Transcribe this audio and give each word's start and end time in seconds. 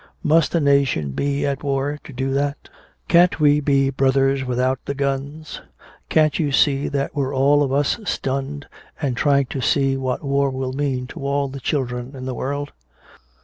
Must 0.23 0.55
a 0.55 0.59
nation 0.59 1.11
be 1.11 1.45
at 1.45 1.61
war 1.61 1.99
to 2.05 2.11
do 2.11 2.33
that? 2.33 2.69
Can't 3.07 3.39
we 3.39 3.59
be 3.59 3.91
brothers 3.91 4.43
without 4.43 4.79
the 4.85 4.95
guns? 4.95 5.61
Can't 6.09 6.39
you 6.39 6.51
see 6.51 6.87
that 6.87 7.15
we're 7.15 7.35
all 7.35 7.61
of 7.61 7.71
us 7.71 7.99
stunned, 8.05 8.65
and 8.99 9.15
trying 9.15 9.45
to 9.51 9.61
see 9.61 9.97
what 9.97 10.23
war 10.23 10.49
will 10.49 10.73
mean 10.73 11.05
to 11.05 11.19
all 11.23 11.49
the 11.49 11.59
children 11.59 12.15
in 12.15 12.25
the 12.25 12.33
world? 12.33 12.71